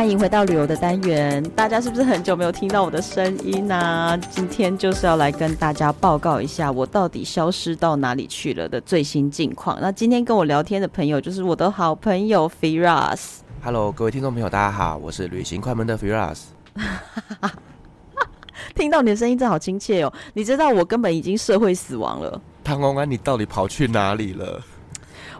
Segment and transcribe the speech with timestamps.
[0.00, 4.16] 欢迎回到旅游的单元，大家是不是很久没有听到我的声音呢、啊？
[4.16, 9.76] 今天就是要来跟大家报告一下我到底消失到哪里去了的最新近况。
[9.78, 13.40] 那今天跟我聊天的朋友就是我的好朋友 Firas。
[13.62, 16.44] Hello，各位听众朋友，大家好，我是旅行快门的 Firas。
[18.74, 20.10] 听到你的声音真好亲切哦！
[20.32, 22.40] 你知道我根本已经社会死亡了。
[22.64, 24.62] 唐公安，你到底跑去哪里了？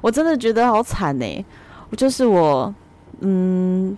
[0.02, 1.46] 我真的觉得好惨呢。
[1.88, 2.74] 我就是我，
[3.20, 3.96] 嗯。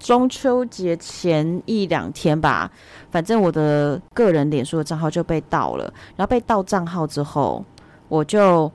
[0.00, 2.68] 中秋节前一两天吧，
[3.10, 5.84] 反正我的个人脸书的账号就被盗了。
[6.16, 7.62] 然后被盗账号之后，
[8.08, 8.72] 我就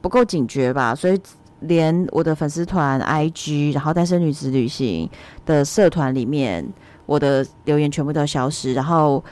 [0.00, 1.20] 不够警觉吧，所以
[1.58, 5.10] 连我的粉丝团、IG，然后单身女子旅行
[5.44, 6.66] 的社团里面，
[7.04, 8.72] 我的留言全部都消失。
[8.72, 9.22] 然后，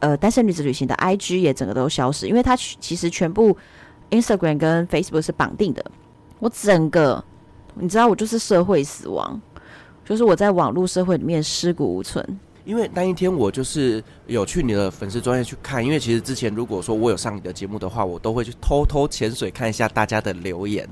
[0.00, 3.56] 呃，单身女子旅行的 IG 也整个都消失，因为它其实全部
[4.10, 5.84] Instagram 跟 Facebook 是绑定的。
[6.40, 7.24] 我整个，
[7.74, 9.40] 你知道，我就是社会死亡。
[10.10, 20.84] 就是我在网络社会里面尸骨无存，因为那一天我就是有去你的粉丝专业去看，因为其实之前如果说我有上你的节目的话，我都会去偷偷潜水看一下大家的留言。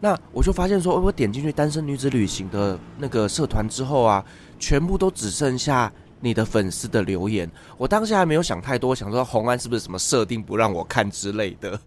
[0.00, 4.24] 那我就发现说，我点进去单身女子旅行的那个社团之后啊，
[4.58, 7.46] 全部都只剩下你的粉丝的留言。
[7.76, 11.78] 我当下还没有想太多，想说红安是不是什么设定不让我看之类的。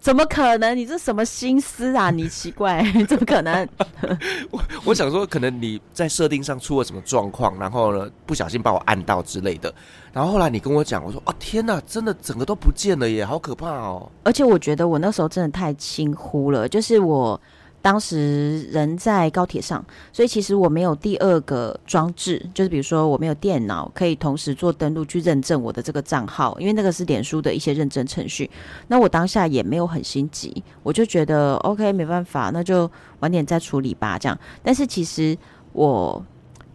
[0.00, 0.76] 怎么可能？
[0.76, 2.10] 你这什么心思啊？
[2.10, 3.68] 你奇怪， 怎么可能？
[4.50, 9.72] 我我想说，可能你在设定上出了什么状况，然后呢，不小心把我按到之类的。
[10.12, 17.40] 然后后来你跟我讲，我说：“哦，天哪，真的整个都不见了耶，好可怕哦！”而且我觉得我那时候真的太轻忽了，就是我。
[17.88, 28.50] 当时人在高铁上，所以其实我没有第二个装置，就是比如说我没有电脑可以同时做登录去认证我的这个账号，因为那个是脸书的一些认证程序。
[28.88, 32.90] 那我当下也没有很心急，我就觉得 OK 没办法，那就
[33.20, 34.38] 晚点再处理吧，这样。
[34.62, 35.34] 但是其实
[35.72, 36.22] 我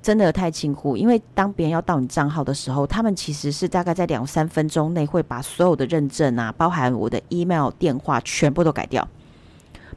[0.02, 9.07] 真的太轻忽，因为当别人要盗你账号的时候，他们其实是大概在两三分钟内会把所有的认证啊，包含我的 email、电话全部都改掉。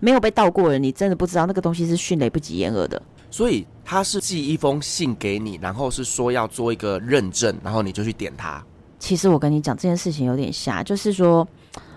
[0.01, 3.01] 没有被盗过的，你真的不知道那个东西是迅雷不及掩耳的。
[3.31, 8.65] 所以他是寄一封信给你，然后是说要做一个认证，然后你就去点它。
[8.99, 11.47] 其实我跟你讲这件事情有点瞎，就是说，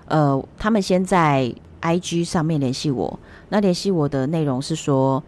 [0.06, 3.18] 呃，他们先在 IG 上面联系我，
[3.50, 5.24] 那联系我的内容是说，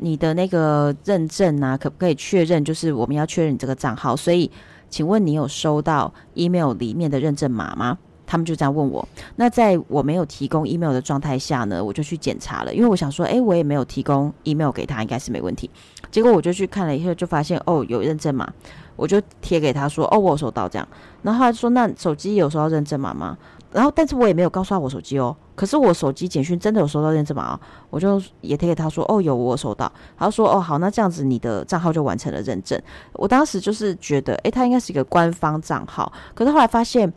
[0.00, 2.62] 你的那个认证啊，可不可以确认？
[2.62, 4.50] 就是我们要确认你这个账号，所以
[4.90, 7.96] 请问你有收到 email 里面的认证码吗？
[8.26, 15.70] 他们就这样问我，那在我没有提供 email 的状态下呢，我就去检查了，因为我想说，诶，我也没有提供 email 给他，应该是没问题。
[16.10, 18.50] 结果我就去看了以后，就发现哦，有认证码，
[18.96, 20.88] 我就贴给他说，哦，我有收到这样。
[21.22, 23.36] 然后他说，那手机有收到认证码吗？
[23.72, 27.60] 然后，但是我也没有告诉他我手机哦，可是我手机简讯真的有收到认证码啊，
[27.90, 29.92] 我就也贴给他说，哦，有我收到。
[30.16, 32.80] 他说，哦，好，那这样子你的账号就完成了认证。
[33.14, 37.12] 我当时就是觉得，诶，他应该是一个官方账号，可是后来发现。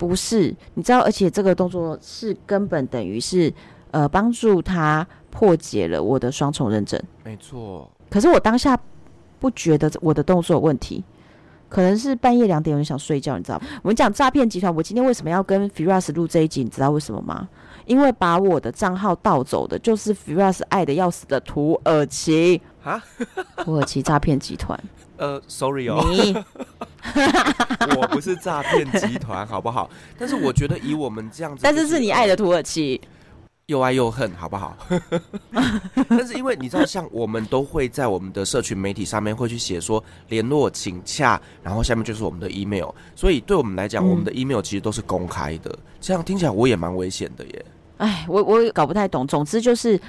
[0.00, 3.52] 不是，你知道，而且这个动作是根本等于是，
[3.90, 6.98] 呃，帮助他破解了我的双重认证。
[7.22, 7.86] 没错。
[8.08, 8.80] 可是我当下
[9.38, 11.04] 不觉得我的动作有问题，
[11.68, 13.66] 可能是半夜两点有人想睡觉，你知道吗？
[13.82, 16.64] 我们讲诈骗集团，我今天为什么要跟 Firas 录这一集？
[16.64, 17.46] 你知道为什么吗？
[17.84, 23.04] 因为把我的账号盗走的就是 Firas 爱的要死的土耳其啊，
[23.62, 24.82] 土耳其诈骗集团。
[25.20, 26.34] 呃，sorry 哦，你
[27.94, 29.90] 我不是诈骗集团，好不好？
[30.18, 32.98] 但是我觉得以我们这样子，但是是你爱的土耳其，
[33.66, 34.74] 又爱又恨，好不好？
[36.08, 45.78] 但是因为你知道，像我们都会在我们的社群媒体上面会去写说联络请洽，然后下面就是我们的 email，所以对我们来讲，嗯、我们的 email 其实都是公开的。
[46.00, 47.66] 这样听起来我也蛮危险的耶。
[47.98, 49.26] 哎，我我也搞不太懂。
[49.26, 50.00] 总之就是。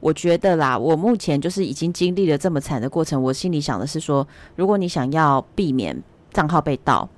[0.00, 6.00] 我觉得啦，我目前就是已经经历了这么惨的过程，我心里想的是说，如果你想要避免
[6.32, 7.08] 账号被盗，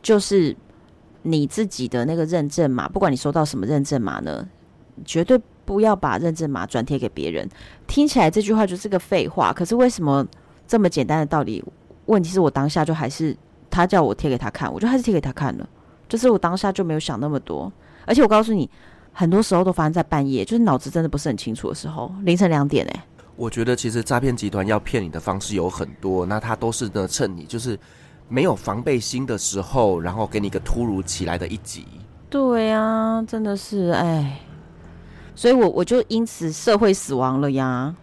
[0.00, 0.56] 就是
[1.22, 4.48] 你自己的那个认证码，不管你收到什么认证码呢，
[5.04, 7.46] 绝对不要把认证码转贴给别人。
[7.86, 10.26] 听起来这句话就是个废话，可是为什么
[10.66, 11.62] 这么简单的道理？
[12.06, 13.36] 问题是我当下就还是
[13.70, 15.68] 他叫我贴给他看，我就还是贴给他看了，
[16.08, 17.70] 就是我当下就没有想那么多，
[18.06, 18.70] 而且我告诉你。
[19.12, 23.04] 很多时候都发生在半夜，就是脑子真的不是很清楚的时候，凌晨两点哎。
[23.36, 27.78] 我觉得其实诈骗集团要骗你的方式有很多，那他都是呢趁你就是
[28.28, 31.86] 没有防备心的时候，然后给你一个突如其来的一击。
[32.28, 34.40] 对啊，真的是哎，
[35.34, 37.94] 所以我我就因此社会死亡了呀。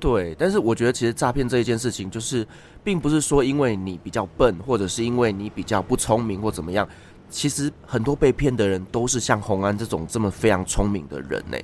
[0.00, 2.46] 对，但是我觉得其实诈骗这一件事情，就是
[2.84, 6.88] 并不是说因为你比较笨，或者是因为你比较不聪明或怎么样。
[7.30, 11.56] 其实很多被骗的人都是像洪安这种这么非常聪明的人呢。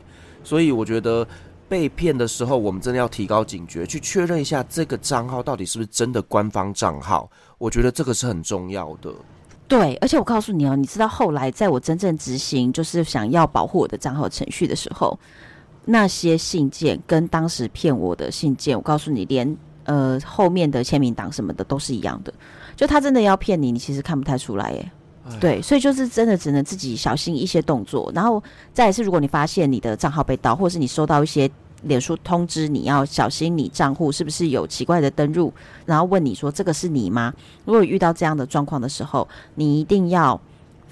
[0.42, 1.26] 所以我觉得
[1.68, 7.30] 被骗的时候，我们真的要提高警觉，去确认一下这个账号到底是不是真的官方账号。
[7.58, 9.12] 我觉得这个是很重要的。
[9.66, 15.18] 对，而且我告诉你哦，你知道后来在我真正执行就是想要保护我的账号程序的时候。
[15.86, 22.32] 那些信件跟当时骗我的信件，我告诉你，连呃后面的签名档什么的都是一样的。
[22.74, 24.90] 就他真的要骗你，你其实看不太出来耶。
[25.40, 28.10] 对，所以就是真的只能自己小心一些动作。
[28.14, 28.42] 然后
[28.72, 31.50] 再来是，如果你发现你的账号被盗，或者是你收到一些
[31.82, 35.52] 脸书通知，你要小心你账户是不是有奇怪的登入，
[35.86, 37.32] 然后问你说这个是你吗？
[37.64, 40.40] 如果遇到这样的状况的时候，你一定要。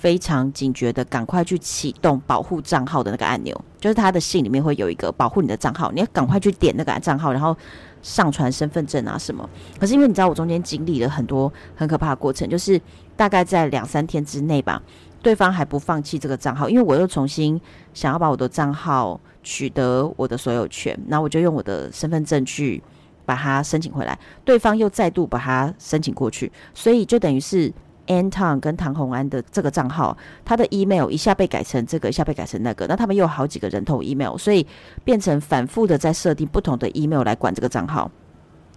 [0.03, 7.57] 非常警觉的，赶快去启动保护账号的那个按钮，就是他的信里面会有一个保护你的账号，你要赶快去点那个账号，然后
[8.03, 9.49] 上传身份证啊什么。
[9.79, 12.81] 可是因为你知道，我中间经历了很多很可怕的过程，就是
[13.15, 14.83] 大概在两三天之内吧，
[15.23, 17.61] 对方还不放弃这个账号，因为我又重新
[17.95, 22.83] 想要把我的账号取得我的所有权，那我就用我的身份证去
[23.25, 27.73] 把它申请回来，对方又再度把它申请过去，所以就等于是。
[28.07, 34.67] Anton 跟唐红安的这个账号，他的 email 一下被改成这个，一下被改成那个，那他们又有好几个人头 email，所以
[35.05, 38.11] 变成反复的在设定不同的 email 来管这个账号，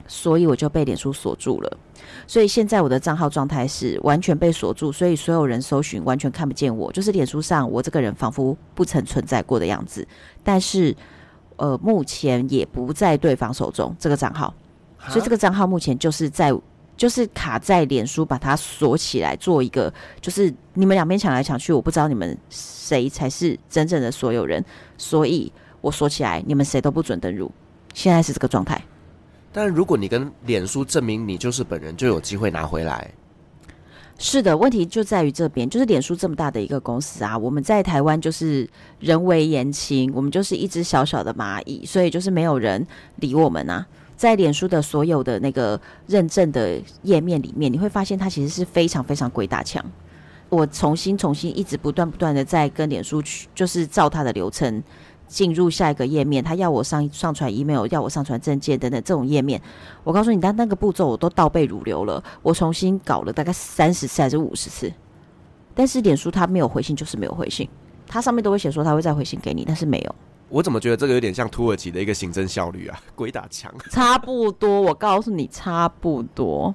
[0.07, 1.77] 所以我就被脸书锁住了。
[2.27, 10.07] 所以现在我的账号状态是完全被锁住，所以所有人搜寻完全看不见我，就是脸书上我这个人仿佛不曾存在过的样子。
[10.44, 10.95] 但是，
[11.56, 14.54] 呃，目前也不在对方手中这个账号，
[15.10, 16.54] 所以这个账号目前就是在。
[16.97, 24.63] 就是卡在脸书，把它锁起来，做一个就是你们两边抢来抢去，我不知道你们谁才是真正的所有人，
[24.97, 25.51] 所以
[25.81, 27.51] 我锁起来，你们谁都不准登入。
[27.94, 28.81] 现在是这个状态。
[29.51, 33.09] 但如果你跟脸书证明你就是本人，就有机会拿回来。
[34.18, 38.65] 是的，问题就在于这边，就是脸书这么大的一个公司啊，我们在台湾就是
[39.00, 42.86] 人为言轻，我们就是一只小小的蚂蚁，所以就是没有人
[43.18, 43.86] 理我们啊。
[44.15, 49.83] 在脸书的所有的那个认证的页面里面，你会发现它其实是非常非常鬼打墙。
[50.50, 54.81] 我重新、重新、一直不断、不断的在跟脸书去，就是照它的流程
[55.27, 56.44] 进入下一个页面。
[56.44, 59.59] 他要我上上传 email，要我上传证件等等这种页面。
[60.03, 62.23] 我告诉你，但那个步骤我都倒背如流了。
[62.44, 64.94] 我重新搞了大概三十次还是五十次，
[65.73, 67.67] 但是脸书它没有回信，就是没有回信。
[68.07, 70.15] 它上面都会写说它会再回信给你，但是没有。
[70.47, 73.00] 我怎么觉得这个有点像土耳其的一个行政效率啊？
[73.15, 74.80] 鬼打墙， 差不多。
[74.80, 76.74] 我告诉你，差不多，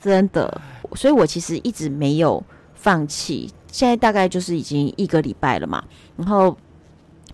[0.00, 0.60] 真的。
[0.94, 2.42] 所以我其实一直没有
[2.74, 3.50] 放弃。
[3.70, 5.82] 现在大概就是已经一个礼拜了嘛。
[6.16, 6.56] 然后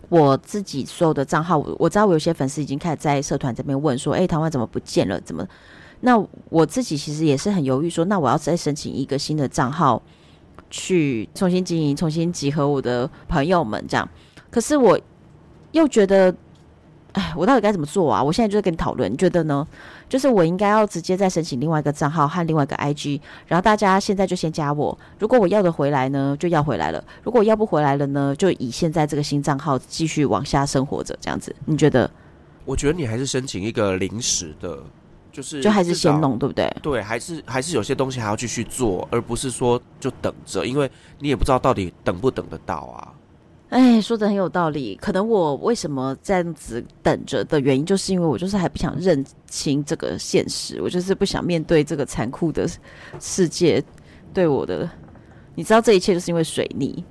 [0.09, 5.21] 我自己所有的账号，我知道我有些粉丝已经开始在社团这边问说：“哎，台湾怎么不见了？
[5.23, 5.47] 怎么？”
[6.03, 10.03] 那我自己其实也是很犹豫，说：“那我要再申请一个新的账号，
[10.71, 14.07] 去重新经营，重新集合我的朋友们这样。”
[14.51, 15.01] 可是我。
[15.73, 16.35] 又觉得，
[17.13, 18.23] 哎，我到底该怎么做啊？
[18.23, 19.67] 我现在就在跟你讨论，你觉得呢？
[20.09, 24.97] 就是我应该要直接再申请另外一个账号和另外一个 IG，然后大家现在就先加我。
[25.21, 31.17] 如果我要的回来呢，就要回来了；如果要不回来了呢，就以现在这个新账号继续往下生活着。
[31.21, 32.11] 这样子，你觉得？
[32.65, 34.79] 我觉得你还是申请一个临时的，
[35.31, 36.69] 就是就还是先弄，对不对？
[36.83, 40.91] 对，还是还是有些东西还要继续做，而不是说就等着，因为
[41.21, 43.15] 你也不知道到底等不等得到啊。
[43.71, 44.97] 哎，说的很有道理。
[45.01, 52.69] 可能我为什么这样子等着的原因，就是因为我就是还不想认清这个现实，我就是不想面对这个残酷的
[53.19, 53.83] 世界
[54.35, 54.89] 对我的。
[55.55, 57.05] 你知道，这一切就是因为水逆。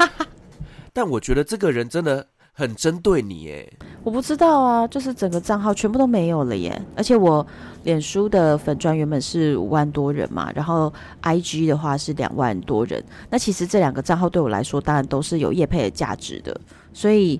[0.92, 2.26] 但我觉得这个人真的。
[2.58, 3.70] 很针对你耶，
[4.02, 7.46] 我不知道啊，就是整个账号全部都没有了耶，而且我
[7.84, 10.90] 脸书的粉砖原本是五万多人嘛，然后
[11.22, 16.58] IG 的话是两万多人，那其实这两个账号对我来说当然都是有业配的价值的，
[16.94, 17.38] 所以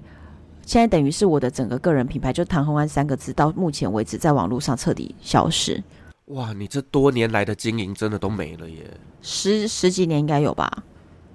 [0.66, 5.82] 现在等于是我的整个个人品牌就唐红安三个字到目前为止在网络上彻底消失。
[6.26, 8.84] 哇，你这多年来的经营真的都没了耶，
[9.22, 10.84] 十十几年应该有吧，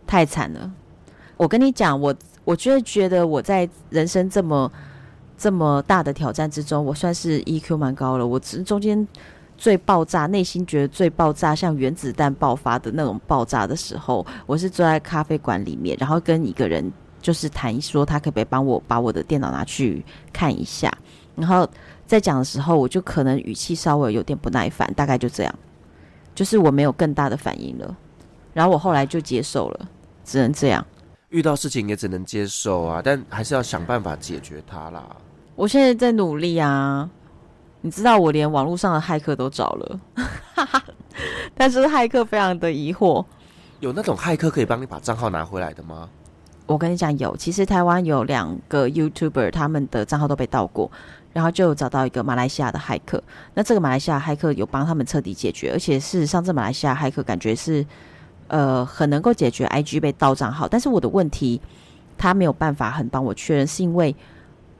[0.05, 0.71] 太惨了。
[1.35, 2.13] 我跟你讲，我。
[2.51, 4.69] 我觉得，觉得我在人生这么
[5.37, 8.27] 这么大的挑战之中，我算是 EQ 蛮高了。
[8.27, 9.07] 我中间
[9.57, 16.91] 最爆炸，内心觉得最爆炸，像原子弹爆发的那种爆炸的时候，我是坐在咖啡馆里面，然后跟一个人
[17.21, 20.03] 就是谈说，他可不可以帮我把我的电脑拿去
[20.33, 20.91] 看一下。
[21.37, 21.65] 然后
[22.05, 25.55] 在讲的时候，我就可能语气稍微有点不耐烦，大概就这样，
[26.35, 27.95] 就是我没有更大的反应了。
[28.53, 29.89] 然后我后来就接受了，
[30.25, 30.85] 只能这样。
[31.31, 35.03] 遇到事情也只能接受啊，但还是要想办法解决它啦。
[35.55, 37.09] 我现在在努力啊，
[37.81, 39.99] 你知道我连网络上的骇客都找了，
[41.55, 43.25] 但是骇客非常的疑惑。
[43.79, 46.07] 有那种骇客可以帮你把账号拿回来的吗？
[46.67, 50.91] 我跟你讲，有，其实台湾有两个 YouTuber，他们的账号都被盗过，
[51.33, 53.21] 然后就有找到一个马来西亚的骇客。
[53.53, 57.85] 那这个马来西亚骇客有帮他们彻底解决，而且事实上，这马来西亚骇客感觉是
[58.51, 61.61] 呃很能够解决 IG 被盗账号，但是我的问题
[62.17, 64.13] 他没有办法很帮我确认，是因为。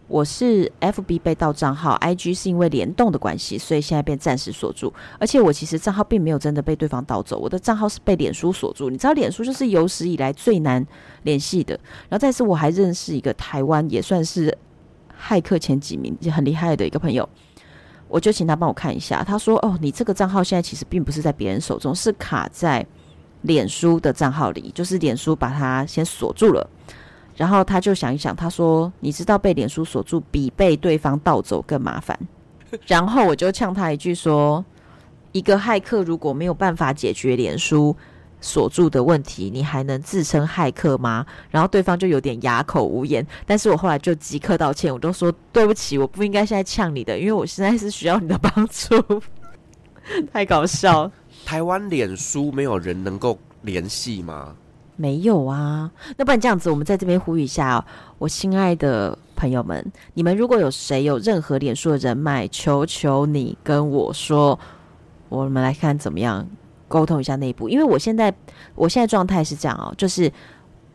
[0.08, 4.94] 我是 FB 被盗账号，IG 是因为联动的关系，所以现在被暂时锁住。
[5.18, 8.90] 而且我其实账号并没有真的被对方盗走，我的账号是被脸书锁住。
[8.90, 10.86] 你知道脸书就是有史以来最难
[11.24, 11.80] 联系的。
[12.10, 14.54] 然后再次我还认识一个台湾也算是
[15.18, 17.30] 骇客前几名，就很厉害的一个朋友，
[18.10, 19.24] 我就请他帮我看一下。
[19.24, 22.86] 他说：“哦，你这个账号现在其实并不是在别人手中，是卡在
[23.42, 26.70] 脸书的账号里，就是脸书把它先锁住了。”
[27.38, 32.18] 然后他就想一想，他说：“你知道被脸书锁住比被对方盗走更麻烦。”
[32.86, 34.64] 然后我就呛他一句说
[35.32, 37.96] ：“一个骇客如果没有办法解决脸书
[38.42, 43.26] 锁住的问题，你还能自称骇客吗？”然后对方就有点哑口无言。
[43.46, 49.22] 但是我后来就即刻道歉，我都说：“对不起，我不应该现在呛你的，因为我现在是需要你的帮助。”
[50.32, 51.10] 太搞笑！
[51.52, 54.56] 台湾脸书没有人能够联系吗？
[54.96, 57.86] 没有啊，那不然这样子，我们在这边呼吁一下，
[58.20, 64.58] 我亲爱的朋友们，你们如果有谁有任何脸书的人脉，求求你跟我说，
[65.28, 66.48] 我们来看怎么样
[66.88, 68.34] 沟通一下内部，因为我现在
[68.74, 70.32] 我现在状态是这样哦，就是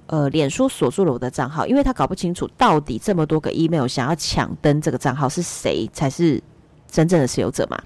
[0.06, 6.42] 呃，脸书锁住了我的账号，因为他搞不清楚到底这么多个 email 想要抢登这个账号是谁才是
[6.90, 7.78] 真正的持有者嘛，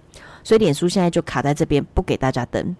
[0.42, 2.74] 所以脸书现在就卡在这边不给大家登，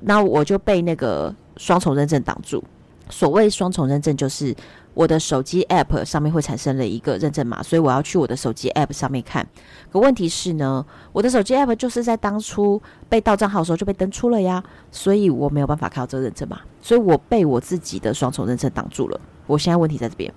[0.00, 2.62] 那我就被那个双重认证挡住。
[3.10, 4.54] 所谓双重认证，就是
[4.92, 9.46] 我的手机 App 上面会产生了一个认证码，所以我要去我的手机 App 上面看。
[9.90, 14.62] 可问题是呢，我的手机 App 就是在当初被盗账号的时候就被登出了呀，
[14.92, 19.18] 所以我没有办法看到这个认证码，所以我被我自己的双重认证挡住了。
[19.46, 20.30] 我现在问题在这边，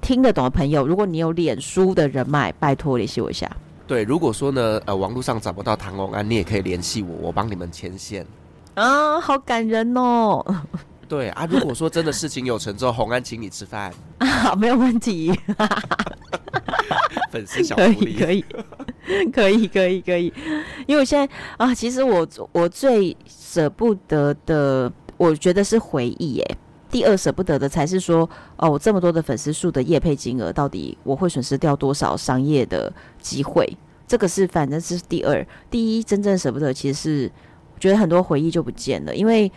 [0.00, 3.50] 听得懂的朋友，如果你有脸书的人脉，拜托联系我一下。
[3.86, 8.26] 对，如果说呢，呃，网络上找不到唐红安，你也可以联系我，我帮你们牵线。
[8.74, 10.44] 啊，好感人哦。
[11.06, 15.38] 对啊，如果说真的事情有成之后，红安请你吃饭啊， 没有问题。
[17.30, 18.44] 粉丝小福利可以，
[19.32, 20.32] 可以，可以，可以，可以。
[20.86, 26.56] 因为我现在啊，其实我我最舍不得的，我觉得是回忆耶。
[26.94, 33.68] 第二舍不得的才是说，哦，我这么多的粉丝数的业配金额，到底我会损失掉多少商业的机会？
[34.06, 35.44] 这个是反正是第二。
[35.68, 37.32] 第一，真正舍不得，其实是
[37.80, 39.50] 觉得很多回忆就不见了，因为。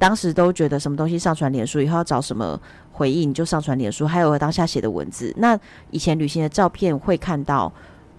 [0.00, 2.56] 当时都觉得什么东西上传脸书以后要找什么
[2.92, 4.06] 回应，就上传脸书。
[4.06, 5.58] 还有当下写的文字，那
[5.90, 7.72] 以前旅行的照片会看到，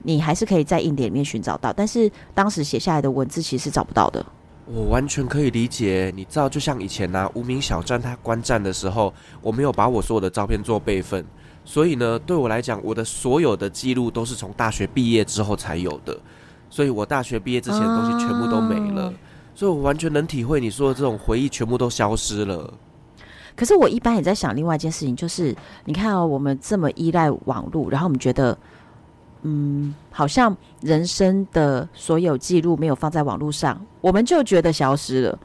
[0.04, 4.26] 你还是可以在硬碟里面寻找到，但是当时写下来的文字其实是找不到的。
[4.72, 9.12] 我完全可以理解，你知道，就像以前呐、啊，无名小站它关站的时候，
[9.42, 11.26] 我没有把我所有的照片做备份，
[11.66, 16.16] 所以呢，对我来讲，我的所有的记录都是从大学毕业之后才有的，
[16.70, 19.06] 所以我大学毕业之前的东西全部都没了。
[19.06, 19.14] 啊
[19.56, 22.74] 所以，我完全能体会你说的这种回忆全部都消失了。
[23.58, 28.58] 可是，我一般也在想另外一件事情，就是你看哦，我们这么依赖网络，然后我们觉得，
[29.44, 35.40] 嗯，好像人生的所有记录没有放在网络上，我们就觉得消失了。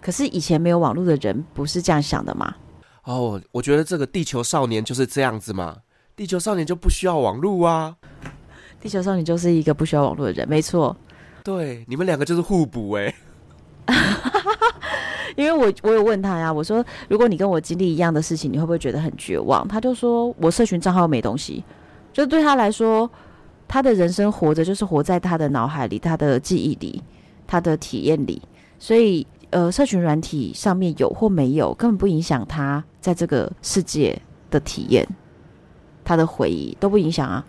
[0.00, 2.54] 可是，以前没有网络的人不是这样想的吗？
[3.04, 5.76] 哦，我觉得这个地球少年就是这样子嘛。
[6.14, 7.96] 地球少年就不需要网络啊。
[8.80, 10.96] 地球少年就是一个不需要网络的人，没错。
[11.42, 13.14] 对，你们两个就是互补哎。
[15.34, 19.66] 因为我我有问他呀，我说如果你跟我经历一样的事情，你会不会觉得很绝望？
[19.66, 21.64] 他就说我社群账号没东西，
[22.12, 23.10] 就对他来说，
[23.66, 27.02] 他的人生活着就是活在他的脑海里、他的记忆里、
[27.46, 28.40] 他的体验里，
[28.78, 35.06] 所以呃，社群软体上面有或没有，根本不影响他在这个世界的体验，
[36.04, 37.44] 他的回忆都不影响啊。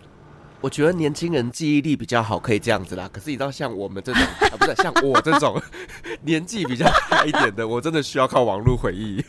[0.60, 3.06] 我觉得年轻人记忆力比较好，可以这样子啦。
[3.12, 5.60] 可是你知道，像我们这种，啊、不是像我这种
[6.24, 9.22] 年纪比较大一点的，我真的需要靠网络回忆。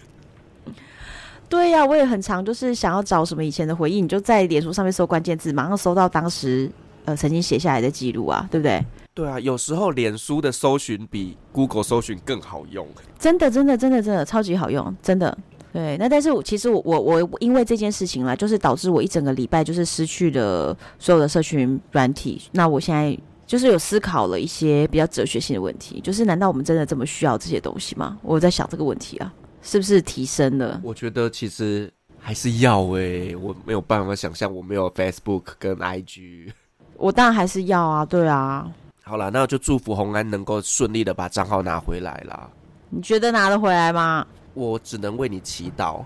[1.48, 6.70] 对呀、啊，我也很常，就是想要找什么以前的回忆，你就在脸书上面搜关键字，马上搜到当时
[7.06, 8.84] 呃曾经写下来的记录啊，对不对？
[9.14, 12.86] 对啊，有时候脸书的搜寻比 Google 搜寻更好用。
[13.18, 15.38] 真的，真的，真的，真的超级好用，真的。
[15.72, 22.42] 对，那但是我其实我我我因为这件事情啦，就是导致我一整个礼拜就是失去了所有的社群软体。
[22.52, 28.18] 那我现在就是有思考了一些比较哲学性的问题，就是难道我们真的这么需要这些东西吗？
[28.22, 29.34] 我在想这个问题啊，
[29.65, 30.79] 是不是提升了？
[30.84, 36.51] 我觉得其实还是要哎、欸，我没有办法想象我没有 Facebook 跟 IG。
[36.95, 38.72] 我当然还是要啊，对啊。
[39.03, 42.48] 好了，那就祝福红安能够顺利的把账号拿回来啦。
[42.89, 44.25] 你觉得拿得回来吗？
[44.53, 46.03] 我只能为你祈祷。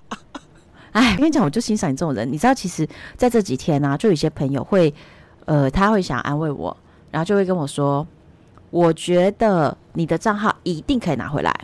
[0.92, 2.26] 哎，我跟你讲，我就欣赏你这种人。
[2.30, 4.92] 你知道，其实在这几天呢、啊，就有些朋友会，
[5.44, 6.76] 呃，他会想安慰我，
[7.10, 8.04] 然后就会跟我说，
[8.70, 11.54] 我觉得你的账号一定可以拿回来。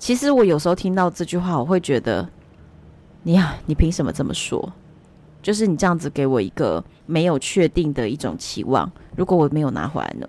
[0.00, 2.26] 其实我有时候听到这句话，我会觉得，
[3.22, 4.72] 你呀，你凭什么这么说？
[5.42, 8.90] 就是你这样子给我一个没有确定的一种期望。
[9.14, 10.26] 如果我没有拿回来呢？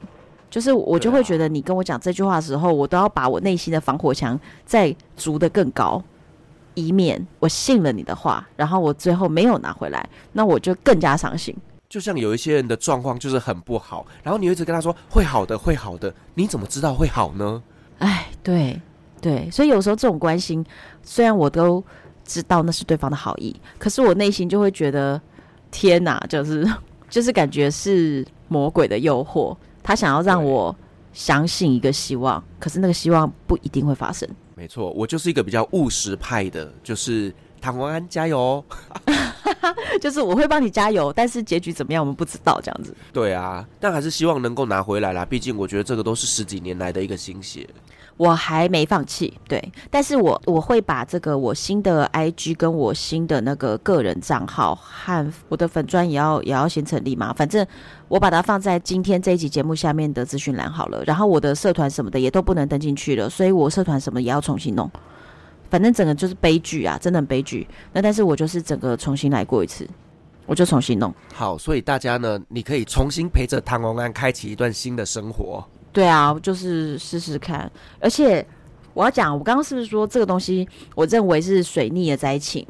[0.50, 6.04] 就是我就会觉得，你跟我讲这句话的时候，我都要把我内心的防火墙再筑得更高。
[6.74, 11.56] 以免我信了你的话，然后我最后没有拿回来，那我就更加伤心。
[11.88, 17.64] 就像有一些人的状况就是很不好，然后你一直跟他说会好的，会好的，你怎么知道会好呢？
[18.00, 18.82] 哎，对
[19.22, 20.66] 对，所以有时候这种关心，
[21.04, 21.84] 虽然我都
[22.26, 25.22] 知道那是对方的好意，可是我内心就会觉得
[25.70, 26.68] 天哪，就是
[27.10, 30.76] 就是感觉是魔鬼的诱惑，他想要让我
[31.14, 34.28] 相信一个希望，可是那个希望不一定会发生。
[34.56, 38.64] 没错，我就是一个比较务实派的，就是唐文安加油，
[40.02, 42.96] 就是我会帮你加油，但是结局怎么样我们不知道，这样子。
[43.14, 47.68] 对啊，但还是希望能够拿回来啦，毕竟我觉得这个都是十几年来的一个心血。
[48.22, 49.60] 我还没放弃，对，
[49.90, 57.66] 但是我我会把这个我新的 IG 跟我新的那个个人账号和我的粉砖也要也要先成立嘛，反正
[58.08, 64.88] 我把它放在今天这一集节目下面的资讯栏好了，然后我的社团什么的也都不能登进去了，所以我社团什么也要重新弄，
[65.72, 67.68] 反正整个就是悲剧啊，真的很悲剧。
[67.92, 69.90] 那但是我就是整个重新来过一次，
[70.46, 71.12] 我就重新弄。
[71.34, 75.66] 好，所以大家呢，你可以重新陪着唐文安开启一段新的生活。
[75.92, 77.70] 对啊，就是试试看。
[78.00, 78.46] 而且
[78.94, 82.66] 我要讲，我刚刚是不是说这个东西，我认为是水逆的灾情？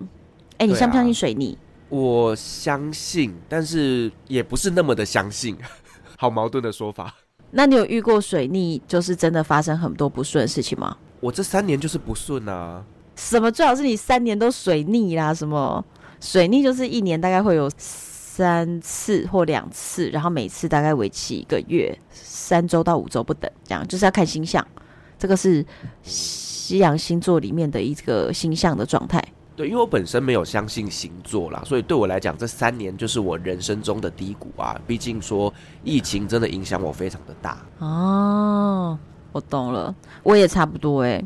[0.57, 1.55] 哎，你相不相信水逆？
[1.89, 5.57] 我相信，但是也不是那么的相信。
[6.17, 7.13] 好矛盾的说法。
[7.51, 10.95] 那你有遇过水逆，就是真的发生很多不顺的事情吗？
[11.19, 12.83] 我这三年就是不顺啊。
[13.15, 13.51] 什么？
[13.51, 15.33] 最好是你三年都水逆啦？
[15.33, 15.83] 什么？
[16.19, 17.69] 水逆就是一年大概会有
[18.33, 21.93] 三次或两次，然后每次大概为期一个月。
[22.13, 24.65] 三周到五周不等，这样就是要看星象，
[25.19, 25.65] 这个是
[26.01, 29.21] 西洋星座里面的一个星象的状态。
[29.55, 34.79] 对，因为我本身没有相信星座啦，所以对我来讲，这三年就是我人生中的低谷啊。
[34.87, 37.57] 毕竟说疫情真的影响我非常的大。
[37.79, 38.97] 哦，
[39.33, 41.21] 我懂了，我也差不多哎。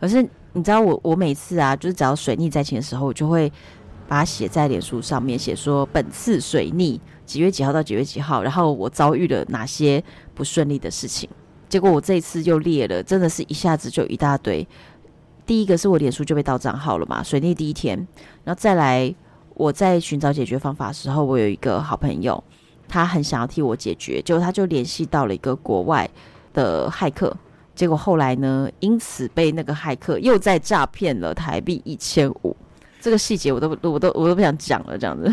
[0.00, 3.52] 可是你知道我，我每次啊，就是只要水逆在前的时候，我就会
[4.12, 7.00] 把它写在脸书上面，写说本次水逆。
[7.24, 8.42] 几月几号到几月几号？
[8.42, 11.26] 然后我遭遇了哪些不顺利的事情？
[11.66, 14.68] 结果我这一次又列了，真的是一下子就一大堆。
[15.46, 17.96] 第一个是我脸书就被盗账号了嘛，水逆第一天。
[18.44, 19.14] 然后再来，
[19.54, 22.44] 我在寻找解决方法的时候，我有一个好朋友，
[22.86, 26.06] 他很想要替我解决，结果他就联系到了一个国外
[26.52, 27.34] 的骇客。
[27.74, 32.54] 结果后来呢，因此被那个骇客又再诈骗了台币一千五。
[33.02, 35.30] 这个细节我都我都我都不想讲了，这样子。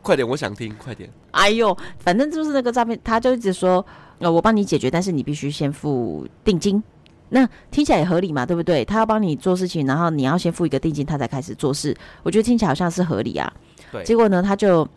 [0.00, 1.08] 快点，我想听，快点。
[1.32, 3.84] 哎呦，反正就是那个诈骗，他就一直说，
[4.20, 6.82] 呃，我帮你解决，但是你必须先付定金。
[7.28, 8.82] 那听起来也合理嘛，对不对？
[8.86, 11.94] 他要帮你做事情，然后你要先付一个定金，他才开始做事。
[12.22, 13.52] 我觉得听起来好像是合理啊。
[13.92, 14.02] 对。
[14.02, 14.88] 结果呢，他就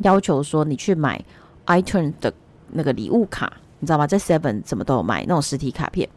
[0.00, 1.24] 要求说你去买
[1.66, 2.34] iTunes 的
[2.72, 4.04] 那个礼物卡，你知道吗？
[4.04, 6.08] 在 Seven 怎么都有卖那种实体卡片。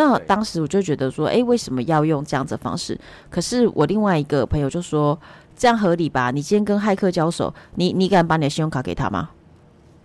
[0.00, 2.98] 那当时我就觉得说，哎，为什么要用这样子的方式？
[3.28, 5.18] 可是我另外一个朋友就说，
[5.54, 6.30] 这样合理吧？
[6.30, 9.28] 你今天跟骇客交手，你你敢把你的信用卡给他吗？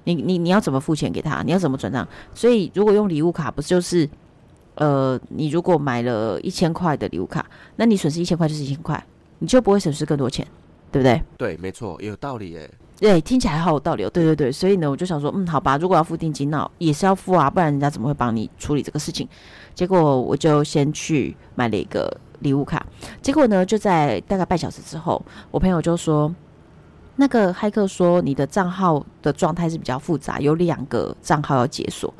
[0.04, 1.42] 你你你要怎么付钱给他？
[1.44, 2.06] 你要怎么转账？
[2.34, 4.10] 所以如果用礼物卡，不就是，
[4.76, 7.46] 呃，你如果买了一千块的礼物卡，
[7.78, 9.02] 那你损失一千块就是一千块，
[9.40, 10.46] 你就不会损失更多钱，
[10.92, 11.22] 对不对？
[11.38, 12.70] 对，没错，有道理耶。
[12.98, 14.10] 对，听起来好有道理哦。
[14.10, 19.28] 对对对，所以呢，我就想说，嗯，好吧，如果要付定金，那也是要付啊，不然人家怎么会帮你处理这个事情？
[19.74, 22.86] 结果我就先去买了一个礼物卡。
[23.22, 26.34] 结果呢，就在大概半小时之后，我朋友就说，
[27.18, 32.14] 那个骇客说你的账号的状态是比较复杂，有两个账号要解锁，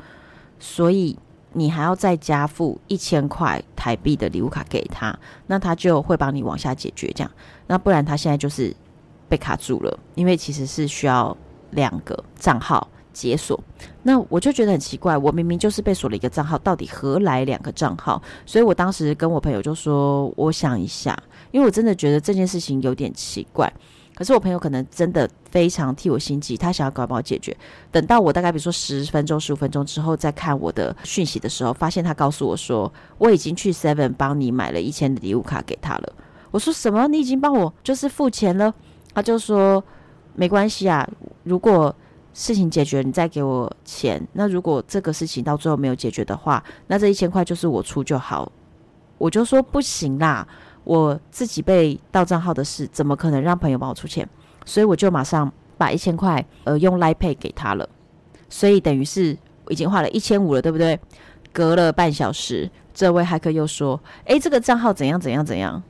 [0.58, 1.18] 所以
[1.54, 7.30] 你还要再加付一千块台币的礼物卡给他，那他就会帮你往下解决这样。
[7.66, 8.76] 那不然他现在就是。
[9.28, 11.36] 被卡住了，因为其实是需要
[11.70, 13.58] 两个账号解锁。
[14.02, 18.22] 那我就觉得很奇怪，我明明就是被锁了一个账号，到底何来两个账号？
[18.44, 21.16] 所以我当时跟我朋友就说：“我想一下，
[21.50, 23.72] 因为我真的觉得这件事情有点奇怪。”
[24.14, 27.54] 可是我朋友可能真的非常替我心急，他想要赶快帮我解决。
[27.92, 36.12] 等到我大概比如说十分钟、十五分钟之后再看我的讯息的时候，发现他告诉我说：“我已经去 Seven 帮你买了一千的礼物卡给他了。”
[36.50, 37.06] 我说什么？
[37.08, 38.74] 你已经帮我就是付钱了？
[39.16, 39.82] 他就说
[40.34, 41.08] 没关系啊，
[41.42, 41.94] 如果
[42.34, 44.22] 事情解决，你再给我钱。
[44.34, 48.52] 那如果这个事情到最后没有解决的话，那这一千块就是我出就好。
[49.16, 50.46] 我就说不行啦，
[50.84, 54.28] 我自己被盗账号的事，怎么可能让朋友帮我出钱？
[54.66, 57.88] 所以我就马上把一千块呃用 Line Pay 给他了。
[58.50, 59.34] 所以等于是
[59.70, 61.00] 已经花了一千五了，对不对？
[61.54, 65.82] 隔了半小时，这位骇客又说：“诶，这个账号怎样怎样怎样，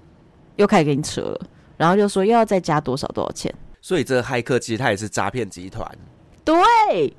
[0.54, 1.40] 又开始给你扯了。”
[1.76, 3.54] 然后就说又要再加多少多少钱。
[3.80, 5.88] 所以这个骇客其实他也是诈骗集团。
[6.44, 7.16] 对，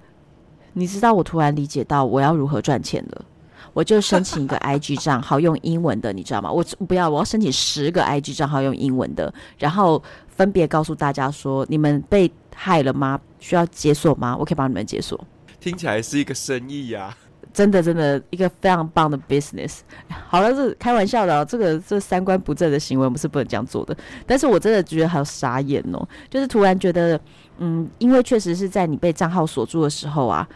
[0.74, 3.26] 你知道我突然理解到我要如何赚钱了。
[3.74, 6.52] 我就申请一个 IG 账号用英文的，你知道吗？
[6.52, 13.20] 我不要，我要申请十个 IG 账号用英文的，然后分别告诉大家说：你们被害了吗？
[13.40, 14.36] 需要解锁吗？
[14.36, 15.20] 我可以帮你们解锁。
[15.60, 17.18] 听起来是一个生意呀、啊。
[17.58, 19.80] 真的，真的一个非常棒的 business。
[20.28, 23.98] 好了，是开玩笑的、哦，这个这三观不正的行为，我们是不能这样做的。
[24.28, 27.20] 但是我真的觉得好傻眼哦，就是突然觉得，
[27.58, 30.48] 嗯，因为确实是在你被账号锁住的时候啊，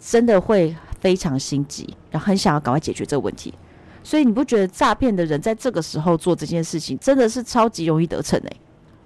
[0.00, 3.54] 真的会非常心急，然后很想要赶快解决这个问题。
[4.02, 8.52] 所以你不觉得诈骗的人在这个时候做这件事情，真的是超级容易得逞哎？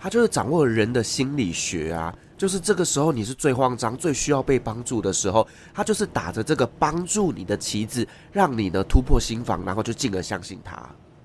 [0.01, 2.15] 他就是掌握人的心理学啊。
[2.43, 10.77] 就是这个时候，你是最慌张、最需要被帮助的时候，他就是打着这个帮助你的旗帜，让你呢突破心防，然后就进而相信他。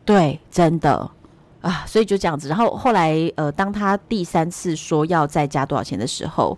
[0.06, 1.10] 对，真的
[1.62, 2.48] 啊，所以就这样子。
[2.48, 6.56] 然后后来，呃，当他第三次说要再加多少钱的时候，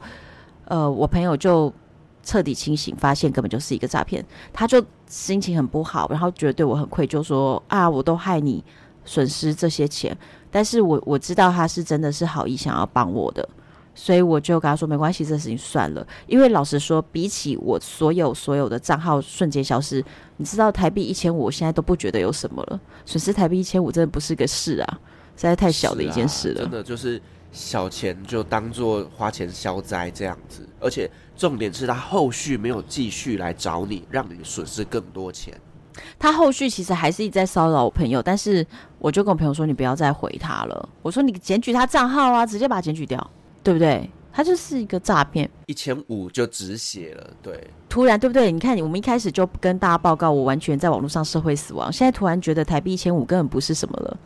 [0.66, 1.74] 呃，我朋友就
[2.22, 4.26] 彻底清醒，发现根本就是一个诈骗。
[4.52, 8.62] 他就心情很不好，然后觉得对我很愧疚，说啊，我都害你
[9.06, 10.18] 损失这些钱，
[10.52, 13.48] 但是我我知道他是真的是好意想要帮我的。
[14.02, 16.08] 所以我就跟他说没关系，这事情算了。
[16.26, 20.02] 因为老实说，比起我所有所有的账号瞬间消失，
[20.38, 22.80] 你知道台币一千五，我现在都不觉得有什么了。
[23.06, 25.00] 损失台币一千五真的不是个事啊，
[25.36, 26.62] 实在太小的一件事了。
[26.62, 30.66] 真的就是小钱就当做花钱消灾这样子。
[30.80, 35.54] 而且重点是他后续没有继续来找你，让你损失更多钱。
[36.18, 38.66] 他后续其实还是一直在骚扰我朋友，但是
[38.98, 40.90] 我就跟我朋友说，你不要再回他了。
[41.02, 43.30] 我说你检举他账号啊，直接把他检举掉。
[43.70, 44.10] 对不对？
[44.34, 47.30] 它就是一个诈骗，一千五就止血了。
[47.40, 48.52] 对，突然对不对？
[48.52, 51.94] 你看，我们一开始就跟大家报告，我完全在网络上社会死亡。
[51.94, 54.18] 现在突然觉得台币一千五根本不是什么了。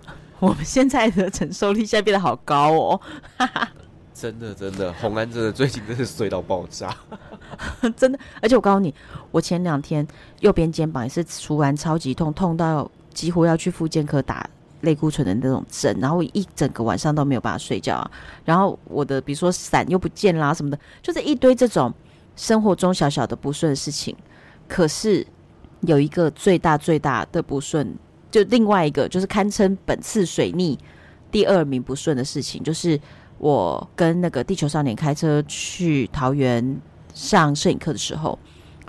[0.40, 3.00] 我们现在的承受力现在变得好高哦，
[4.14, 6.96] 真的真的，红安真的最近真是衰到爆炸，
[7.94, 8.18] 真的。
[8.40, 8.94] 而且我告诉你，
[9.30, 10.06] 我前两天
[10.40, 14.48] 右边肩膀也是突然超级痛，痛到几乎要去复健科打。
[14.82, 18.10] 类固醇的那种症，然后一整个晚上都没有办法睡觉啊。
[18.44, 21.92] 然后我的比如说伞又不见啦什么的，就是一堆这种
[22.36, 24.14] 生活中小小的不顺的事情。
[24.68, 25.26] 可是
[25.80, 27.96] 有一个最大最大的不顺，
[28.30, 30.78] 就另外一个就是堪称本次水逆
[31.30, 33.00] 第二名不顺的事情，就是
[33.38, 36.80] 我跟那个地球少年开车去桃园
[37.14, 38.38] 上摄影课的时候，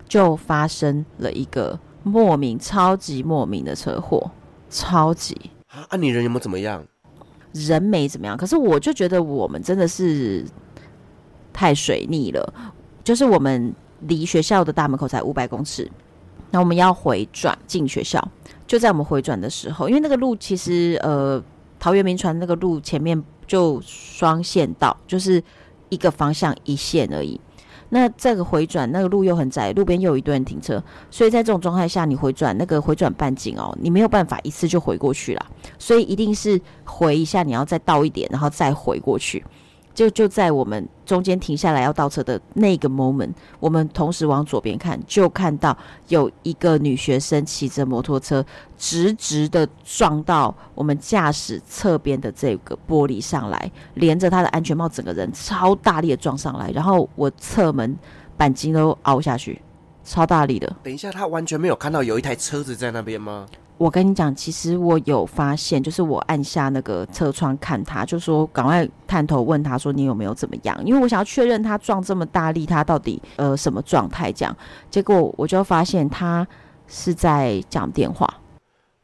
[0.08, 4.32] 就发生了一个莫名、超级莫名的车祸，
[4.70, 5.52] 超级。
[5.90, 6.86] 啊，你人有没有怎么样？
[7.54, 10.46] 人没怎么样，可是我就觉得我们真的是
[11.54, 12.54] 太水逆了。
[13.04, 15.90] 就是我们离学校的大门口才五百公尺，
[16.52, 18.22] 那我们要回转进学校，
[18.68, 21.42] 就在我们回转的时候，因为那个路其实呃，
[21.80, 25.42] 桃园铭传那个路前面就双线道，就是
[25.90, 27.40] 一个方向一线而已。
[27.90, 35.46] 那这个回转那个路又很窄，路边又有一堆人停车，所以在这种状态下，你回转那个回转半径哦，你没有办法一次就回过去了，
[35.80, 39.44] 所以一定是回一下，你要再倒一点，然后再回过去。
[39.98, 45.76] 就就在我们中间停下来要倒车的那个 moment，我们同时往左边看，就看到
[46.10, 48.46] 有一个女学生骑着摩托车，
[48.78, 57.98] 直直的撞到我们驾驶侧边的这个玻璃上来，连着她的安全帽，整个人超大力的撞上来，然后我侧门
[58.38, 59.60] 钣金都凹下去，
[60.04, 60.72] 超大力的。
[60.84, 63.48] 等一下，他完全没有看到有一台车子在那边吗？
[63.78, 70.76] 我跟你讲，其实我有发现，就是我按下那个车窗看他，就说赶快探头问他说，你有没有怎么样？
[70.84, 74.32] 因为我想要确认他撞这么大力，他到底呃什么状态？
[74.32, 74.58] 这样，
[74.90, 76.48] 结果我就发现他
[76.88, 78.28] 是在讲电话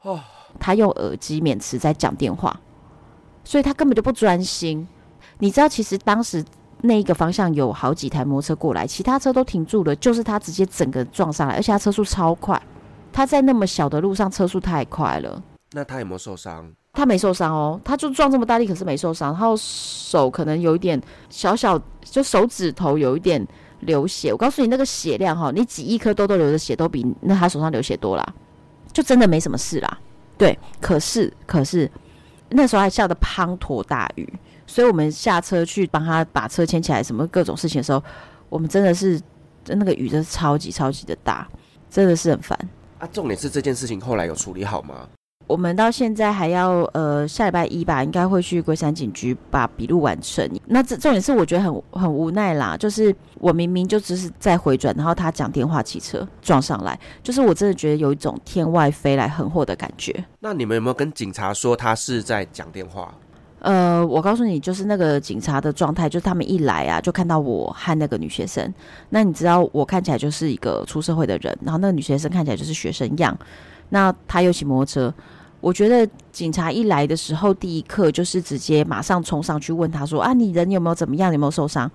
[0.01, 0.19] 哦，
[0.59, 2.59] 他用耳机免持在讲电话，
[3.43, 4.87] 所以他根本就不专心。
[5.37, 6.43] 你知道，其实当时
[6.81, 12.59] 那一个方向有好几台摩托车过来，其他车都停住了，就是他直接整个撞上来，而且他车速超快。
[13.13, 16.69] 他在那么小的路上车速太快了，那他有没有受伤？
[16.91, 19.31] 他没受伤哦，他就撞这么大力，可是没受伤。
[19.31, 23.43] 然后手可能有一点小小，就手指头有一点
[23.79, 24.31] 流血。
[24.31, 28.23] 我告诉你，那个血量哈，你挤一颗痘痘流的血都比那他手上流血多啦，
[28.91, 29.97] 就真的没什么事啦。
[30.37, 31.89] 对，可是可是
[32.49, 34.31] 那时候还下的滂沱大雨，
[34.67, 38.03] 所以我们下车去帮他把车牵起来，什么各种事情的时候，
[38.49, 39.19] 我们真的是
[39.65, 41.47] 那个雨真的超级超级的大，
[41.89, 42.57] 真的是很烦。
[43.03, 45.05] 啊，重点是这件事情后来有处理好吗？
[45.45, 50.49] 我们到现在还要呃下礼拜一吧，应该会去龟山警局把笔录完成。
[50.65, 60.23] 那这重点是我觉得很很无奈啦，就是我明明就只是在回转，然后他讲电话汽车撞上来，就是我真的觉得有一种天外飞来横祸的感觉。
[60.39, 63.13] 那你们有没有跟警察说他是在讲电话？
[63.63, 68.73] 呃，我告诉你，就是那个警察的状态，就是他们一来啊，就看到我和那个女学生。
[69.09, 73.33] 那你知道我看起来就是一个出社会的人，然后那个女学生看起来就是学生样。
[73.87, 75.13] 那他又骑摩托车，
[75.61, 81.31] 我觉得警察一来的时候，第一刻就是直接马上冲上去问他说：“啊，你人有没有怎么样？
[81.31, 81.89] 有没有受伤？”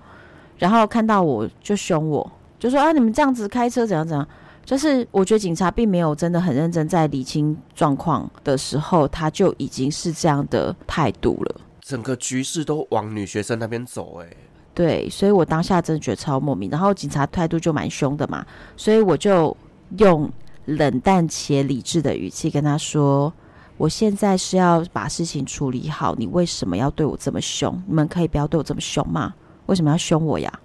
[0.57, 4.27] 然后看到我就凶我，就说：“啊，你们这样子开车怎样怎样？”
[4.65, 11.58] 就是我觉得警察并没有真的很认真在理清状况的时候，他就已经是这样的态度了。
[11.89, 14.27] 整个局势都往女学生那边走，哎，
[14.75, 16.69] 对，所以我当下真的觉得超莫名。
[16.69, 18.45] 然后警察态度就蛮凶的嘛，
[18.77, 19.55] 所以我就
[19.97, 20.29] 用。
[20.77, 23.33] 冷淡且理智的语气跟他说
[23.75, 27.75] ：“我现在是要把事情处理好，你为什么要对我这么凶？
[27.87, 29.33] 你们可以不要对我这么凶吗？
[29.65, 30.59] 为什么要凶我呀？”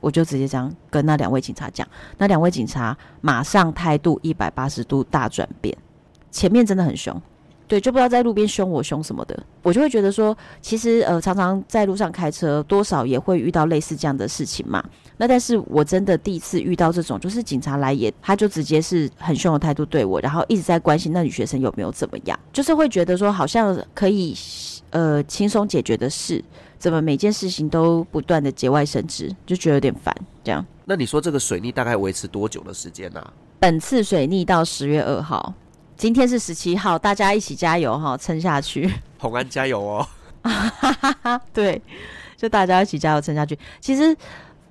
[0.00, 1.86] 我就直接这样跟那两位警察讲，
[2.18, 5.76] 那两位警察马上态度一百八十度大转变，
[6.32, 7.22] 前面真的很凶。
[7.66, 14.84] 对，就不知道在路边凶我凶什么的，我就会觉得说，其实呃，常常在路上开车，多少也会遇到类似这样的事情嘛。
[15.16, 24.36] 那但是我真的第一次遇到这种，就是警察来也，他就直接是很凶的态度对我，然后一直在关心那女学生有没有怎么样，就是会觉得说好像可以
[24.90, 26.44] 呃轻松解决的事，
[26.78, 30.14] 怎么每件事情都不断的节外生枝，就觉得有点烦。
[30.42, 33.20] 这样，那你说这个水逆大概维持多久的时间呢？
[33.20, 33.32] 啊？
[33.58, 35.54] 本次水逆到十月二号。
[35.96, 38.90] 今天是十七号，大家一起加油哈，撑下去！
[39.18, 40.06] 红安加油哦！
[41.54, 41.80] 对，
[42.36, 43.58] 就大家一起加油撑下去。
[43.80, 44.14] 其实，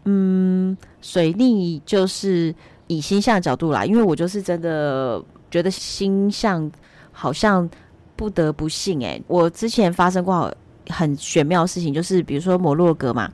[0.04, 2.54] 嗯，水逆就是
[2.88, 6.70] 以星象角度来，因为我就是真的觉得星象
[7.12, 7.68] 好像
[8.16, 10.54] 不得不信诶、欸，我之前发生过
[10.90, 13.32] 很玄妙的事情，就是比如说摩洛哥嘛，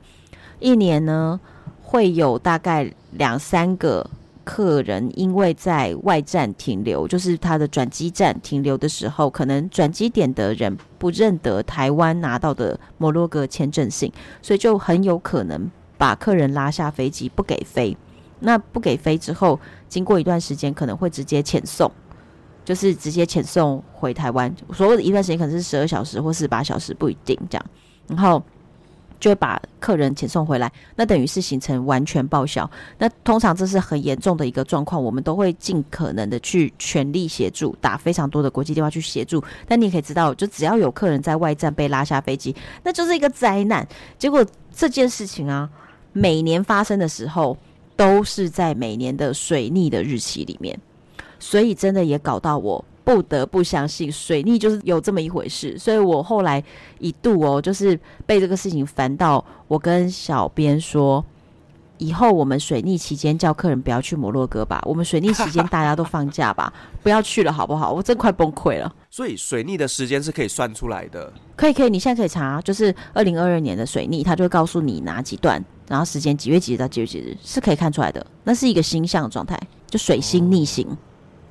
[0.60, 1.38] 一年呢
[1.82, 4.08] 会有大概两三个。
[4.50, 17.96] 客人因为在外站停留，就是他的转机站停留的时候，可能转机点的人不认得台湾拿到的摩洛哥签证信，所以就很有可能把客人拉下飞机不给飞。
[18.40, 19.56] 那不给飞之后，
[19.88, 21.88] 经过一段时间可能会直接遣送，
[22.64, 24.52] 就是直接遣送回台湾。
[24.72, 27.64] 所谓的一段时间可能是十二小时或四十八小时，不一定这样。
[28.08, 28.42] 然后。
[29.20, 32.68] 就会把客人遣送回来，那等于是行程完全报销。
[32.98, 39.44] 那通常这是很严重的一个状况，我们都会尽可能的去全力协助，打非常多的国际电话去协助。
[39.68, 43.86] 但你可以知道，就只要有客人在外站被拉下飞机，那就是一个灾难。
[44.18, 45.68] 结果这件事情啊，
[46.12, 47.56] 每年发生的时候，
[47.96, 50.78] 都是在每年的水逆的日期里面，
[51.38, 52.82] 所以真的也搞到我。
[53.10, 56.62] 不得不相信水逆就是有这么一回事，所以我后来
[57.00, 61.24] 一度哦，就是被这个事情烦到，我跟小编说，
[61.98, 67.92] 以后我们水逆期间叫客人不要去摩洛哥吧，我们水逆期间大家都放假吧， 不要去了好不好？
[67.92, 68.94] 我真快崩溃了。
[69.10, 80.86] 所以水逆的时间是可以算出来的，可以可以，你现在可以查，就是二零二二年的水逆，它就会告诉你哪几段，然后时间几月几日到几月几日是可以看出来的，那是一个星象状态，就水星逆行。
[80.86, 80.96] 哦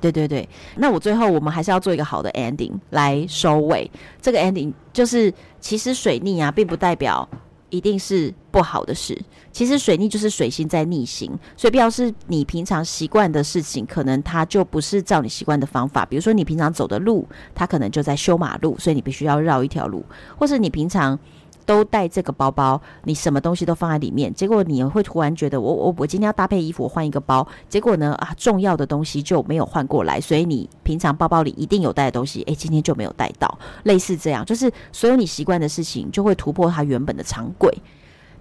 [0.00, 3.90] 对对对，那我最后我们还是要做一个好的 ending 来收尾。
[4.20, 7.28] 这个 ending 就是，其实水逆啊，并不代表
[7.68, 9.20] 一定是不好的事。
[9.52, 16.06] 其实水逆就是水星在逆行，所以表示你平常习惯的事情，可能它就不是照你习惯的方法。
[16.06, 20.04] 比如说你平常走的路，它可能就在修马路，所以你必须要绕一条路，
[20.38, 21.18] 或是你平常。
[21.66, 37.72] 都带这个包包，你什么东西都放在里面，结果你会突然觉得我，我我今天要搭配衣服，我换一个包，结果呢啊，重要的东西就没有换过来，所以你平常包包里一定有带的东西，诶，今天就没有带到，类似这样，就是所有你习惯的事情就会突破它原本的常轨。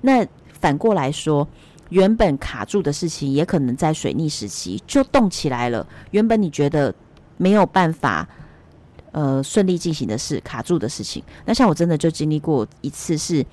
[0.01, 0.25] 那
[0.59, 1.47] 反过来说，
[1.89, 5.85] 原本卡住的事情，也可能在水逆时期就动起来了。
[6.11, 6.93] 原本你觉得
[7.37, 8.27] 没有办法。
[9.11, 11.23] 呃，顺利进行的事，卡住的事情。
[11.45, 13.45] 那像我真的就经历过一次，是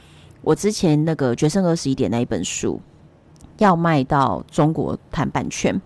[0.42, 2.80] 我之前那个《决胜二十一点》那一本书
[3.58, 5.80] 要卖到中国谈版权，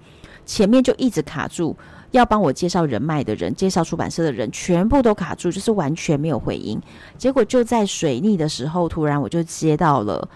[0.45, 1.77] 前面就一直卡住，
[2.11, 6.81] 要帮我介绍人脉的人、介绍出版社的人，全部都卡住，就是完全没有回音。
[7.17, 10.29] 结果就在水逆的时候，突然我就接到了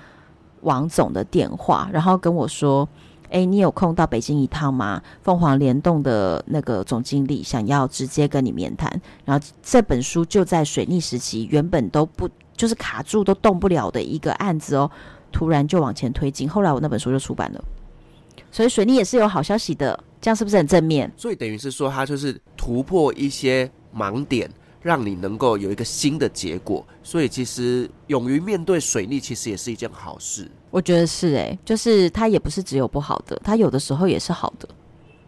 [0.60, 2.88] 王总的电话，然后跟我说。
[3.30, 5.02] 哎，你有空到北京一趟吗？
[5.22, 14.90] 凤凰联动的那个总经理想要直接跟你面谈，然后这本书就在水逆时期原本都不就是卡住都动不了的一个案子哦，
[15.32, 17.64] 突然就往前推进，后来我那本书就出版了。
[18.52, 21.10] 所以水逆也是有好消息的，这样是不是很正面？
[21.16, 24.48] 所以等于是说，它就是突破一些盲点，
[24.84, 26.86] 让你能够有一个新的结果。
[27.02, 30.48] 所以其实勇于面对水逆，其实也是一件好事。
[30.70, 34.68] 我觉得是诶、欸，就是它也不是只有不好的，它有的时候也是好的，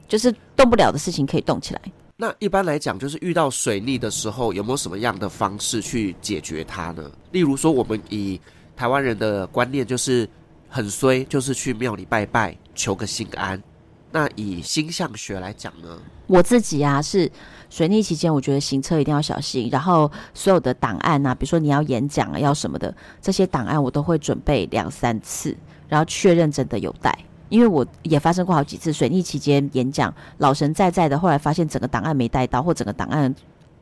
[0.07, 1.81] 就是动不了的事情可以动起来。
[2.17, 7.11] 那一般来讲，就是遇到水逆的时候，有没有什么样的方式去解决它呢？
[7.33, 8.41] 例如说，我们以
[8.77, 10.29] 台湾人的观念就是。
[10.69, 13.63] 很衰，就是去庙里拜拜，求个心安。
[14.11, 15.97] 那以星象学来讲呢？
[16.27, 17.31] 我自己啊，是
[17.69, 19.69] 水逆期间，我觉得行车一定要小心。
[19.71, 25.57] 然后所有的档案啊，比如说你要演讲啊，要什么的，这些档案我都会准备两三次，
[25.89, 27.17] 然后确认真的有带。
[27.49, 33.33] 因为我也发生过好几次水逆期间演讲，老神在在的，后来发现整个档案没带到，或整个档案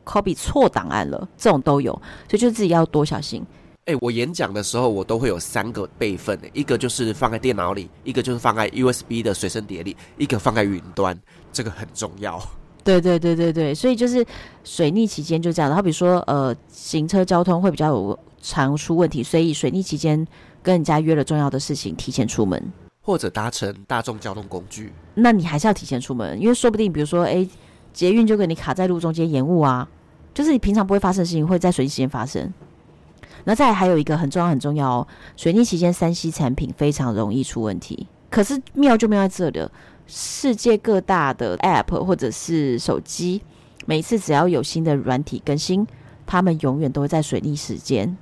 [0.05, 1.91] copy 错档案了，这种都有，
[2.29, 3.43] 所以就自己要多小心。
[3.85, 11.19] 哎、我演讲的时候，我都会有三个备份，一个就是放在电脑里，一个就是放在 USB 的随身碟里，一个放在云端，
[11.51, 12.39] 这个很重要。
[12.85, 14.23] 对对对对对，所以就是
[14.63, 15.67] 水逆期间就这样。
[15.67, 20.25] 然后比如说，呃，行车交通会比较有常出问题，所以水逆期间
[20.61, 22.61] 跟人家约了重要的事情，提前出门，
[23.01, 24.93] 或者搭乘大众交通工具。
[25.15, 27.45] 那你还是要提前出门，因为说不定比如说，哎，
[27.91, 29.89] 捷运就给你卡在路中间延误啊，
[30.31, 32.53] 就是你平常不会发生的事情，会在水逆期间发生。
[33.45, 38.07] 那再还有一个很重要很重要哦，水逆期间三 C 产品非常容易出问题。
[38.29, 39.69] 可是妙就妙在这里，
[40.07, 43.41] 世界各大的 App 或者是手机，
[43.85, 45.85] 每次只要有新的软体更新，
[46.25, 48.15] 他们永远都会在水逆时间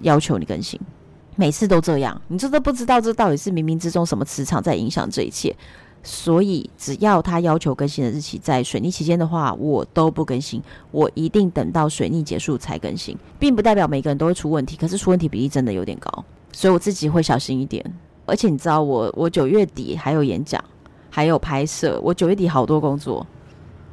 [0.00, 0.80] 要求你更新，
[1.36, 5.54] 每次都这样，你这都不知道这到底是冥冥之中什么磁场在影响这一切。
[6.04, 10.62] 所以，只要他要求更新的日期在水逆期间的话，我都不更新。
[10.92, 17.84] 我一定等到水逆结束才更新，并不代表每个人都会出问题，可是出问题比例真的有点高，所以我自己会小心一点。
[18.26, 20.62] 而且你知道我，我我九月底还有演讲，
[21.10, 23.26] 还有拍摄，我九月底好多工作，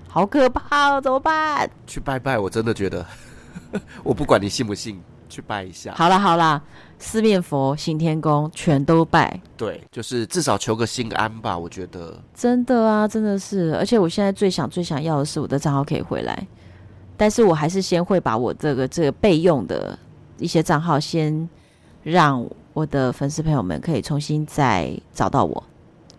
[0.08, 1.69] 好可怕哦，怎么办？
[1.88, 3.06] 去拜拜，我真的觉得，
[4.04, 5.01] 我不管你信不信。
[5.28, 5.91] 去拜一下。
[5.95, 6.62] 好啦好啦，
[6.99, 9.41] 四面佛、行天宫全都拜。
[9.58, 11.58] 对，就是至少求个心安吧。
[11.58, 13.75] 我觉得真的啊，真的是。
[13.75, 16.47] 而且我现在最想、最想要的是我的账号可以回来，
[17.17, 19.97] 但是我还是先会把我这个这个备用的
[20.38, 21.49] 一些账号先
[22.04, 25.62] 让我的粉丝朋友们可以重新再找到我。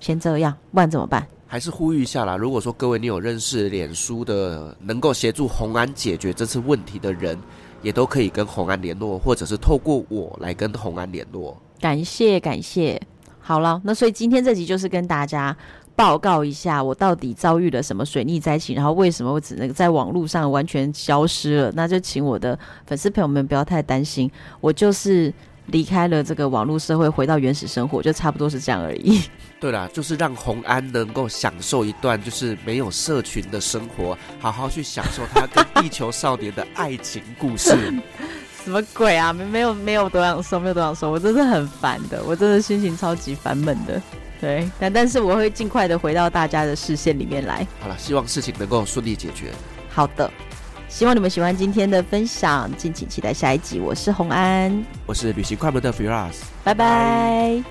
[0.00, 1.26] 先这样，不然怎么办？
[1.46, 2.36] 还是呼吁一下啦。
[2.36, 7.38] 如果说各位你有认识脸书的能够协助红安解决这次问题的人。
[7.82, 11.56] 也都可以跟红安联络，或者是透过我来跟红安联络。
[11.78, 13.00] 感谢感谢，
[13.38, 15.56] 好了，那所以今天这集就是跟大家
[15.94, 21.72] 报告一下，我到底遭遇了什么水逆灾情，然后为什么我只能在网络上完全消失了。
[21.76, 24.28] 那就请我的粉丝朋友们不要太担心，
[24.60, 25.32] 我就是。
[25.66, 29.22] 离开了这个网络社会，回到原始生活，就差不多是这样而已。
[29.58, 37.74] 对啦，就是让红安能够享受一段就是没有社群的生活，好好去享受他跟地球少年的爱情故事。
[38.64, 39.32] 什么鬼啊？
[39.32, 44.02] 没没有没有多想说，没有多想说，我真的很烦的，我真的心情超级烦闷的。
[44.40, 47.66] 对，但但是我会尽快的回到大家的视线里面来。
[47.80, 49.52] 好了，希望事情能够顺利解决。
[49.88, 50.30] 好的。
[50.96, 53.78] 希望你们喜欢今天的分享，敬请期待下一集。
[53.78, 57.62] 我是红安，我是旅行快乐的 Firas，拜拜。